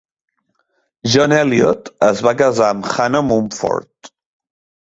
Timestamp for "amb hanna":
2.71-3.23